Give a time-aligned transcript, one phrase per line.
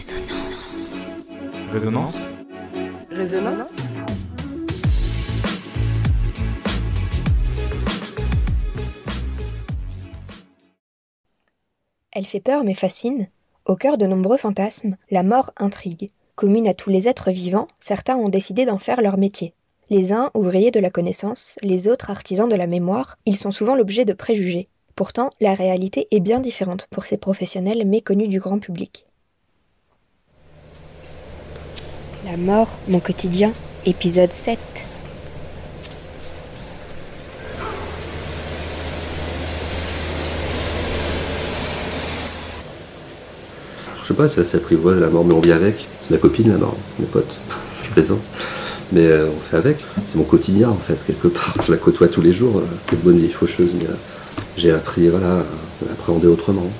[0.00, 1.28] Résonance.
[1.70, 2.34] Résonance?
[3.10, 3.76] Résonance?
[12.12, 13.28] Elle fait peur mais fascine.
[13.66, 16.08] Au cœur de nombreux fantasmes, la mort intrigue.
[16.34, 19.52] Commune à tous les êtres vivants, certains ont décidé d'en faire leur métier.
[19.90, 23.74] Les uns ouvriers de la connaissance, les autres artisans de la mémoire, ils sont souvent
[23.74, 24.68] l'objet de préjugés.
[24.96, 29.04] Pourtant, la réalité est bien différente pour ces professionnels méconnus du grand public.
[32.30, 33.52] La mort, mon quotidien,
[33.84, 34.56] épisode 7.
[44.00, 45.88] Je sais pas, c'est assez apprivoise la mort, mais on vit avec.
[46.02, 47.36] C'est ma copine la mort, mes potes.
[47.78, 48.20] Je suis présent.
[48.92, 49.78] Mais euh, on fait avec.
[50.06, 51.56] C'est mon quotidien en fait, quelque part.
[51.66, 52.58] Je la côtoie tous les jours.
[52.58, 53.94] Euh, une bonne vieille faucheuse, mais euh,
[54.56, 56.70] j'ai appris voilà, à appréhender autrement.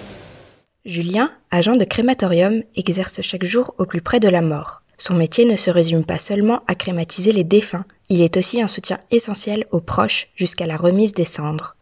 [0.85, 4.83] Julien, agent de crématorium, exerce chaque jour au plus près de la mort.
[5.01, 8.69] Son métier ne se résume pas seulement à crématiser les défunts, il est aussi un
[8.69, 11.75] soutien essentiel aux proches jusqu'à la remise des cendres.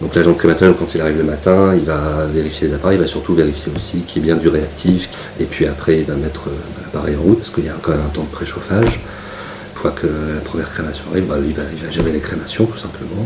[0.00, 3.06] Donc l'agent crématorium, quand il arrive le matin, il va vérifier les appareils, il va
[3.06, 5.32] surtout vérifier aussi qu'il y ait bien du réactif.
[5.38, 7.92] Et puis après, il va mettre euh, l'appareil en route, parce qu'il y a quand
[7.92, 8.88] même un temps de préchauffage.
[8.88, 11.62] Une fois que la première crémation arrive, bah, il, va,
[11.92, 13.24] gérer les crémations, tout simplement.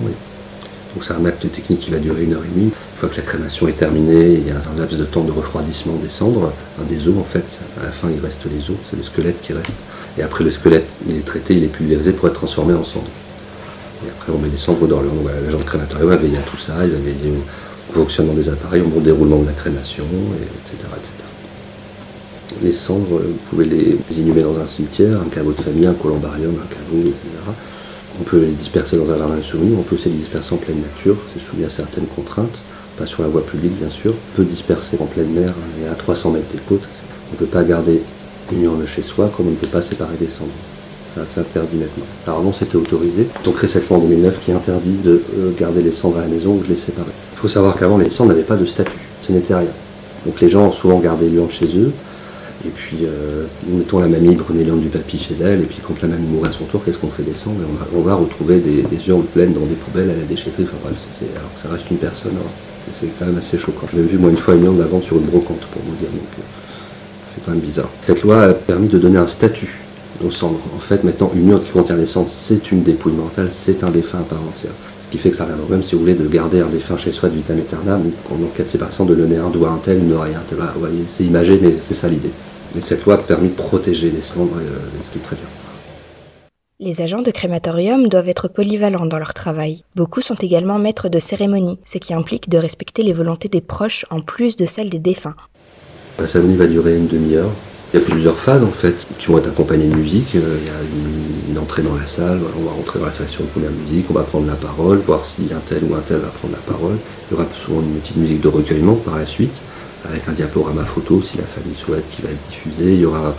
[0.95, 2.67] Donc c'est un acte technique qui va durer une heure et demie.
[2.67, 5.33] Une fois que la crémation est terminée, il y a un laps de temps de
[5.33, 6.53] refroidissement des cendres,
[6.89, 7.61] des os en fait.
[7.81, 9.73] À la fin, il reste les os, c'est le squelette qui reste.
[10.19, 13.11] Et après le squelette, il est traité, il est pulvérisé pour être transformé en cendres.
[14.07, 15.19] Et après, on met les cendres dans l'urne.
[15.23, 17.33] Voilà, L'agent de crématorium va veiller à tout ça, il va veiller
[17.91, 21.11] au fonctionnement des appareils, au bon déroulement de la crémation, et etc., etc.
[22.63, 26.55] Les cendres, vous pouvez les inhumer dans un cimetière, un caveau de famille, un columbarium,
[26.55, 27.17] un caveau, etc.
[28.21, 30.59] On peut les disperser dans un jardin de souvenirs, on peut aussi les disperser en
[30.59, 32.59] pleine nature, c'est soumis à certaines contraintes,
[32.97, 34.15] pas sur la voie publique bien sûr.
[34.33, 36.89] On peut disperser en pleine mer et à 300 mètres des côtes.
[37.31, 38.03] On ne peut pas garder
[38.53, 40.51] une urne chez soi comme on ne peut pas séparer des cendres.
[41.15, 42.05] Ça, c'est interdit maintenant.
[42.27, 46.23] Avant c'était autorisé, donc récemment en 2009 qui interdit de euh, garder les cendres à
[46.23, 47.13] la maison ou de les séparer.
[47.35, 49.71] Il faut savoir qu'avant les cendres n'avaient pas de statut, ce n'était rien.
[50.25, 51.93] Donc les gens ont souvent gardé l'urne chez eux,
[52.67, 55.95] et puis, euh, mettons la mamie prenait l'urne du papy chez elle, et puis quand
[56.03, 58.03] la mamie mourait à son tour, qu'est-ce qu'on fait des cendres Et on, va, on
[58.03, 60.65] va retrouver des, urnes pleines dans des poubelles à la déchetterie.
[60.65, 62.49] Enfin c'est- c'est- alors que ça reste une personne, hein.
[62.87, 63.87] c'est c'est quand même assez choquant.
[63.93, 66.09] Je l'ai vu moi une fois une urne d'avant sur une brocante, pour vous dire,
[66.11, 66.43] donc euh,
[67.35, 67.89] c'est quand même bizarre.
[68.07, 69.79] Cette loi a permis de donner un statut
[70.27, 70.61] aux cendres.
[70.75, 73.91] En fait, maintenant, une urne qui contient des cendres, c'est une dépouille mortelle, c'est un
[73.91, 74.73] défunt à part entière.
[75.07, 77.13] Ce qui fait que ça reviendra même, si vous voulez, de garder un défunt chez
[77.13, 80.13] soi de vitam aeternam, en cas de séparation, de donner un doigt un tel, une
[80.13, 80.59] oreille à un tel.
[81.11, 82.33] C'est imagé, mais c'est ça l'idée.
[82.75, 85.37] Et cette loi a permis de protéger les cendres, et, euh, ce qui est très
[85.37, 85.47] bien.
[86.79, 89.83] Les agents de crématorium doivent être polyvalents dans leur travail.
[89.95, 94.05] Beaucoup sont également maîtres de cérémonie, ce qui implique de respecter les volontés des proches
[94.11, 95.37] en plus de celles des défunts.
[96.19, 97.51] La cérémonie va durer une demi-heure.
[97.95, 100.35] Il y a plusieurs phases en fait qui vont être accompagnées de musique.
[100.35, 103.45] Euh, Il y a une, entrée dans la salle, on va rentrer dans la sélection
[103.57, 106.19] de la musique, on va prendre la parole, voir si un tel ou un tel
[106.19, 106.97] va prendre la parole.
[107.31, 109.55] Il y aura souvent une petite musique de recueillement par la suite,
[110.09, 112.95] avec un diaporama photo si la famille souhaite qui va être diffusé.
[112.95, 113.35] Il y aura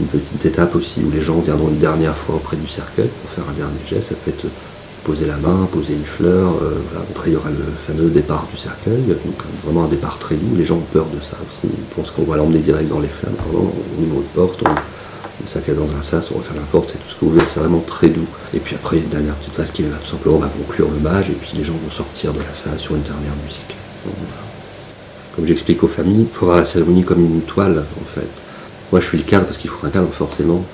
[0.00, 3.30] une petite étape aussi où les gens viendront une dernière fois auprès du cercueil pour
[3.30, 4.10] faire un dernier geste.
[4.10, 4.46] Ça peut être
[5.04, 6.54] poser la main, poser une fleur.
[6.62, 6.80] euh.
[7.10, 10.54] Après, il y aura le fameux départ du cercueil, donc vraiment un départ très doux.
[10.56, 11.72] Les gens ont peur de ça aussi.
[11.72, 13.34] Ils pensent qu'on va l'emmener direct dans les flammes.
[13.52, 13.56] On
[14.02, 14.70] ouvre une porte, on
[15.42, 17.38] le cercueil dans un sas, on referme la porte, c'est tout ce que vous.
[17.52, 18.26] C'est vraiment très doux.
[18.54, 20.40] Et puis après, il y a une dernière petite phase qui est tout simplement, on
[20.40, 23.34] va conclure l'hommage et puis les gens vont sortir de la salle sur une dernière
[23.44, 24.41] musique.
[25.34, 28.28] Comme j'explique aux familles, il faut voir la cérémonie comme une toile, en fait.
[28.90, 30.64] Moi, je suis le cadre parce qu'il faut un cadre, forcément.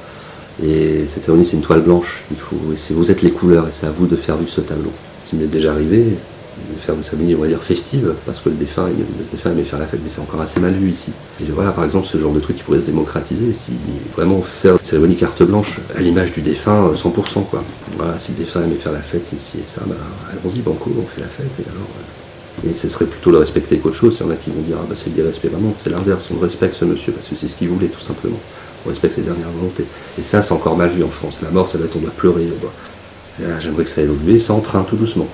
[0.62, 2.24] Et cette cérémonie, c'est une toile blanche.
[2.32, 4.90] Il vous êtes les couleurs et c'est à vous de faire vivre ce tableau.
[5.24, 8.48] Ce qui m'est déjà arrivé, de faire des cérémonies, on va dire, festives, parce que
[8.48, 11.12] le défunt, le défunt aimait faire la fête, mais c'est encore assez mal vu ici.
[11.50, 13.72] Voilà, par exemple, ce genre de truc qui pourrait se démocratiser, si
[14.12, 17.62] vraiment faire une cérémonie carte blanche à l'image du défunt, euh, 100%, quoi.
[17.96, 19.94] Voilà, si le défunt aimait faire la fête, ici et ça, bah,
[20.32, 21.86] allons-y, banco, on fait la fête, et alors...
[22.00, 22.27] euh,
[22.66, 24.16] et ce serait plutôt le respecter qu'autre chose.
[24.20, 25.48] Il y en a qui vont dire, ah bah c'est l'irrespect.
[25.48, 26.28] Bah non, c'est l'inverse.
[26.34, 28.38] On respecte ce monsieur parce que c'est ce qu'il voulait, tout simplement.
[28.86, 29.84] On respecte ses dernières volontés.
[30.18, 31.40] Et ça, c'est encore mal vu en France.
[31.42, 32.46] La mort, ça doit être, on doit pleurer.
[32.60, 32.72] doit-
[33.40, 34.38] Et là, J'aimerais que ça évolue.
[34.38, 35.26] C'est en train, tout doucement.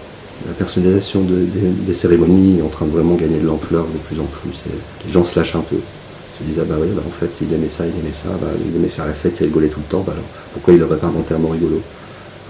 [0.46, 1.46] La personnalisation de-
[1.86, 4.64] des, cérémonies est en train de vraiment gagner de l'ampleur de plus en plus.
[5.06, 5.76] Les gens se lâchent un peu.
[5.76, 8.28] Ils se disent, ah bah oui, bah en fait, il aimait ça, il aimait ça,
[8.40, 10.02] bah, il aimait faire la fête, il rigolait tout le temps.
[10.04, 11.80] Bah alors, pourquoi il n'aurait pas un enterrement rigolo?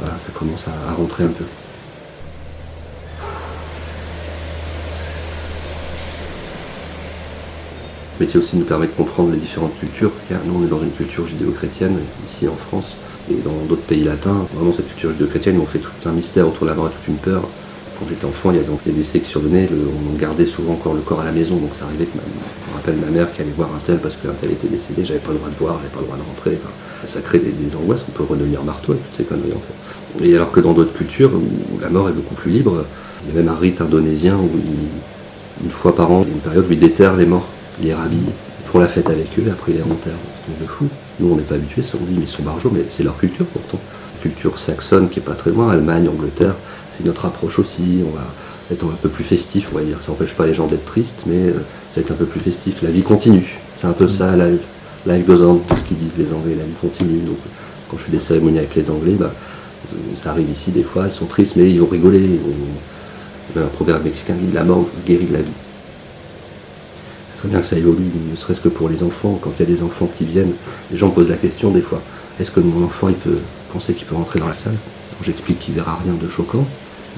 [0.00, 1.44] Ça commence à rentrer un peu.
[8.20, 10.80] Le métier aussi nous permet de comprendre les différentes cultures, car nous on est dans
[10.80, 11.96] une culture judéo-chrétienne
[12.28, 12.94] ici en France
[13.28, 14.46] et dans d'autres pays latins.
[14.54, 16.90] Vraiment cette culture judéo-chrétienne où on fait tout un mystère autour de la mort et
[16.90, 17.42] toute une peur.
[17.98, 20.94] quand j'étais enfant, il y a donc des décès qui survenaient, on gardait souvent encore
[20.94, 23.34] le corps à la maison, donc ça arrivait que ma, je me rappelle ma mère
[23.34, 25.56] qui allait voir un tel parce qu'un tel était décédé, j'avais pas le droit de
[25.56, 26.58] voir, j'avais pas le droit de rentrer,
[27.06, 30.24] ça crée des, angoisses, on peut redevenir marteau et toutes ces conneries en fait.
[30.24, 32.84] Et alors que dans d'autres cultures où la mort est beaucoup plus libre,
[33.26, 34.50] il y a même un rite indonésien où
[35.64, 37.48] une fois par an, il y a une période où ils déterrent les morts,
[37.82, 40.14] les rhabillent, ils font la fête avec eux après les enterrent.
[40.46, 40.86] C'est de fou.
[41.20, 43.46] Nous on n'est pas habitués, on dit mais ils sont barjots, mais c'est leur culture
[43.46, 43.78] pourtant.
[44.22, 46.54] Culture saxonne qui est pas très loin, Allemagne, Angleterre,
[46.96, 48.02] c'est notre approche aussi.
[48.06, 48.24] On va
[48.70, 50.00] être un peu plus festif, on va dire.
[50.00, 52.40] Ça n'empêche pas les gens d'être tristes, mais euh, ça va être un peu plus
[52.40, 52.82] festif.
[52.82, 53.58] La vie continue.
[53.76, 54.60] C'est un peu ça, live,
[55.06, 57.20] life goes on, ce qu'ils disent les Anglais, la vie continue.
[57.20, 57.36] Donc
[57.90, 59.32] quand je fais des cérémonies avec les Anglais, bah,
[60.16, 62.40] ça arrive ici des fois, ils sont tristes, mais ils vont rigoler.
[63.56, 65.50] Un proverbe mexicain dit la mort guérit la vie.
[67.44, 69.38] Serait bien que ça évolue, ne serait-ce que pour les enfants.
[69.38, 70.54] Quand il y a des enfants qui viennent,
[70.90, 72.00] les gens posent la question des fois
[72.40, 73.36] est-ce que mon enfant il peut
[73.70, 74.76] penser qu'il peut rentrer dans la salle?
[75.22, 76.64] J'explique qu'il verra rien de choquant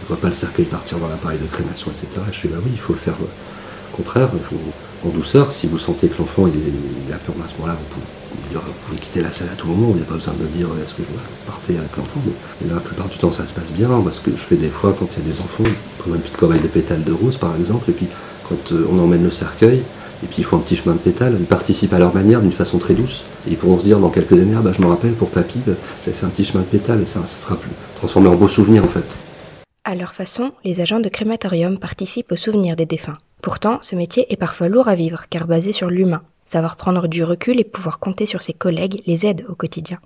[0.02, 2.26] ne voit pas le cercueil partir dans l'appareil de crémation, etc.
[2.32, 5.52] Je dis, bah oui, il faut le faire euh, au contraire, il en douceur.
[5.52, 9.30] Si vous sentez que l'enfant il, a peur à ce moment-là, vous pouvez, quitter la
[9.30, 11.12] salle à tout moment, il n'y a pas besoin de me dire est-ce que je
[11.12, 12.20] dois partir avec l'enfant.
[12.60, 14.94] Mais, la plupart du temps, ça se passe bien, parce que je fais des fois
[14.98, 15.64] quand il y a des enfants,
[15.98, 18.08] prendre une petite corbeille de pétales de rose par exemple, et puis
[18.48, 19.82] quand euh, on emmène le cercueil,
[20.22, 22.52] et puis ils font un petit chemin de pétales, ils participent à leur manière d'une
[22.52, 23.24] façon très douce.
[23.46, 25.60] Et ils pourront se dire dans quelques années, ah bah, je me rappelle pour papy,
[25.66, 25.74] bah,
[26.04, 27.58] j'avais fait un petit chemin de pétales et ça, ça sera
[27.96, 29.04] transformé en beau souvenir en fait.
[29.84, 33.18] À leur façon, les agents de crématorium participent au souvenir des défunts.
[33.42, 36.22] Pourtant, ce métier est parfois lourd à vivre car basé sur l'humain.
[36.44, 39.98] Savoir prendre du recul et pouvoir compter sur ses collègues les aide au quotidien.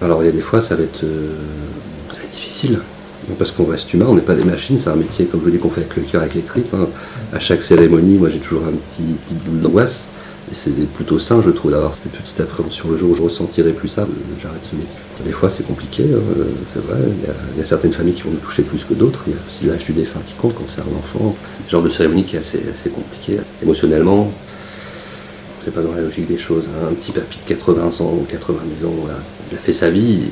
[0.00, 1.36] Alors il y a des fois ça va être, euh,
[2.10, 2.80] ça va être difficile
[3.38, 5.50] parce qu'on reste humain, on n'est pas des machines, c'est un métier comme je vous
[5.50, 6.74] dis qu'on fait avec le cœur, avec les tripes.
[6.74, 6.88] Hein.
[7.32, 10.06] À chaque cérémonie, moi j'ai toujours un petit petite boule d'angoisse
[10.52, 12.90] c'est plutôt sain, je trouve, d'avoir cette petite appréhension.
[12.90, 14.06] Le jour où je ressentirai plus ça,
[14.40, 14.98] j'arrête ce métier.
[15.24, 16.98] Des fois, c'est compliqué, hein, c'est vrai.
[17.54, 19.24] Il y, a, certaines familles qui vont nous toucher plus que d'autres.
[19.26, 21.36] Il y a aussi l'âge du défunt qui compte quand c'est un enfant.
[21.66, 23.38] Ce genre de cérémonie qui est assez, assez compliqué.
[23.62, 24.32] Émotionnellement,
[25.64, 26.68] c'est pas dans la logique des choses.
[26.68, 26.88] Hein.
[26.90, 28.94] Un petit papy de 80 ans ou 90 ans,
[29.50, 30.22] il a fait sa vie,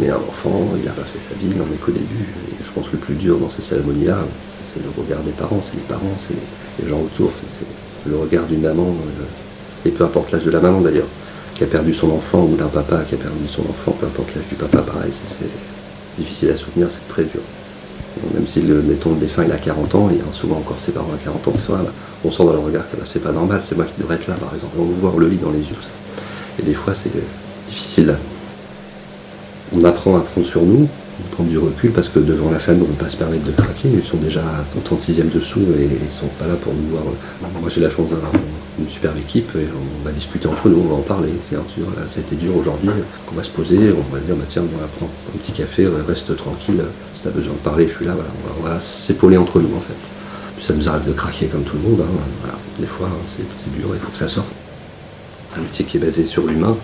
[0.00, 2.28] mais un enfant, il n'a pas fait sa vie, il n'en est qu'au début.
[2.52, 4.18] Et je pense que le plus dur dans ces cérémonies-là,
[4.64, 6.34] c'est le regard des parents, c'est les parents, c'est
[6.82, 8.88] les, gens autour, c'est le regard d'une maman.
[8.88, 11.08] Euh, et peu importe l'âge de la maman d'ailleurs,
[11.54, 14.34] qui a perdu son enfant, ou d'un papa qui a perdu son enfant, peu importe
[14.36, 15.48] l'âge du papa, pareil, c'est
[16.18, 17.40] difficile à soutenir, c'est très dur.
[18.34, 20.92] Même si, le, mettons, le défunt il a 40 ans, il y souvent encore ses
[20.92, 21.52] parents à 40 ans
[22.24, 24.26] on sent dans leur regard que bah, c'est pas normal, c'est moi qui devrais être
[24.28, 24.74] là par exemple.
[24.78, 25.76] On le voit, le lit dans les yeux.
[26.58, 27.10] Et des fois c'est
[27.66, 28.14] difficile.
[29.72, 30.88] On apprend à prendre sur nous,
[31.32, 33.52] prendre du recul parce que devant la famille, on ne peut pas se permettre de
[33.52, 33.88] craquer.
[33.92, 34.42] Ils sont déjà
[34.76, 37.04] au 36e dessous et ils sont pas là pour nous voir.
[37.60, 38.32] Moi, j'ai la chance d'avoir
[38.90, 41.32] superbe équipe et on va discuter entre nous, on va en parler.
[41.50, 42.90] ça a été dur aujourd'hui.
[43.30, 45.86] On va se poser, on va dire bah, tiens, on va prendre un petit café,
[46.06, 46.82] reste tranquille.
[47.14, 48.14] Si tu as besoin de parler, je suis là.
[48.58, 50.62] on va, s'épauler entre nous en fait.
[50.62, 52.02] ça nous arrive de craquer comme tout le monde.
[52.02, 52.50] Hein.
[52.78, 54.48] Des fois, c'est dur, il faut que ça sorte.
[55.56, 56.76] Un métier qui est basé sur l'humain.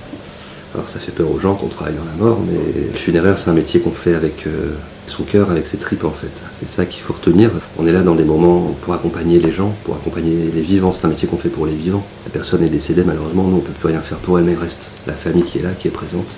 [0.76, 3.48] Alors ça fait peur aux gens qu'on travaille dans la mort, mais le funéraire c'est
[3.48, 4.74] un métier qu'on fait avec euh,
[5.06, 6.42] son cœur, avec ses tripes en fait.
[6.52, 7.50] C'est ça qu'il faut retenir.
[7.78, 10.92] On est là dans des moments pour accompagner les gens, pour accompagner les vivants.
[10.92, 12.04] C'est un métier qu'on fait pour les vivants.
[12.26, 14.58] La personne est décédée malheureusement, nous on peut plus rien faire pour elle, mais il
[14.58, 16.28] reste la famille qui est là, qui est présente.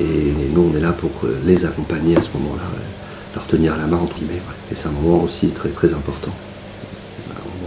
[0.00, 1.10] Et nous on est là pour
[1.44, 2.62] les accompagner à ce moment-là,
[3.34, 4.40] leur tenir la main entre guillemets.
[4.72, 6.32] Et c'est un moment aussi très très important.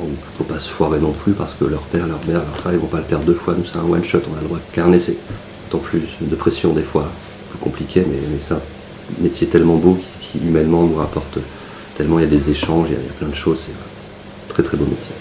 [0.04, 2.58] Il ne faut pas se foirer non plus parce que leur père, leur mère, leur
[2.58, 3.54] frère, ils vont pas le perdre deux fois.
[3.56, 4.92] Nous c'est un one shot, on a le droit qu'un
[5.72, 7.10] essai plus de pression des fois,
[7.50, 8.62] plus compliqué, mais, c'est un
[9.20, 11.38] métier tellement beau qui, humainement nous rapporte
[11.98, 14.64] tellement, il y a des échanges, il y a, plein de choses, c'est un très
[14.64, 15.16] très beau métier.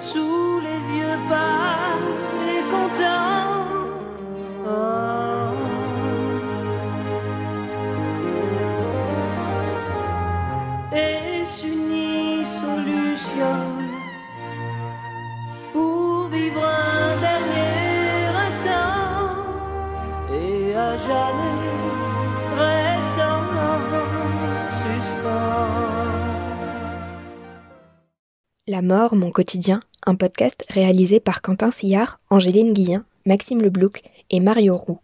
[0.00, 1.18] sous les yeux
[2.46, 3.23] et contents.
[28.68, 34.38] La mort, mon quotidien, un podcast réalisé par Quentin Sillard, Angéline Guillen, Maxime Leblouc et
[34.38, 35.00] Mario Roux.